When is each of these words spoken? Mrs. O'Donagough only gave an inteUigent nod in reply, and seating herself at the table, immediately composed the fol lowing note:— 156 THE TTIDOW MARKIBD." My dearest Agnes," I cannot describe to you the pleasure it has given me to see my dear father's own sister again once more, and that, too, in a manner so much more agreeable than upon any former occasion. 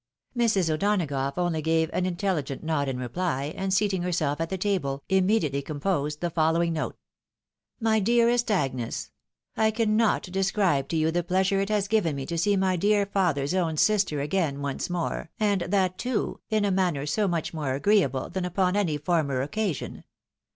Mrs. 0.35 0.73
O'Donagough 0.73 1.37
only 1.37 1.61
gave 1.61 1.91
an 1.93 2.05
inteUigent 2.05 2.63
nod 2.63 2.89
in 2.89 2.97
reply, 2.97 3.53
and 3.55 3.71
seating 3.71 4.01
herself 4.01 4.41
at 4.41 4.49
the 4.49 4.57
table, 4.57 5.03
immediately 5.09 5.61
composed 5.61 6.21
the 6.21 6.31
fol 6.31 6.53
lowing 6.53 6.73
note:— 6.73 6.97
156 7.77 7.77
THE 7.83 7.83
TTIDOW 7.83 7.83
MARKIBD." 7.83 7.83
My 7.91 7.99
dearest 7.99 8.49
Agnes," 8.49 9.11
I 9.57 9.69
cannot 9.69 10.23
describe 10.23 10.87
to 10.87 10.95
you 10.97 11.11
the 11.11 11.21
pleasure 11.23 11.59
it 11.61 11.69
has 11.69 11.87
given 11.87 12.15
me 12.15 12.25
to 12.25 12.37
see 12.39 12.55
my 12.57 12.75
dear 12.75 13.05
father's 13.05 13.53
own 13.53 13.77
sister 13.77 14.21
again 14.21 14.63
once 14.63 14.89
more, 14.89 15.29
and 15.39 15.61
that, 15.67 15.99
too, 15.99 16.39
in 16.49 16.65
a 16.65 16.71
manner 16.71 17.05
so 17.05 17.27
much 17.27 17.53
more 17.53 17.75
agreeable 17.75 18.27
than 18.31 18.43
upon 18.43 18.75
any 18.75 18.97
former 18.97 19.43
occasion. 19.43 20.03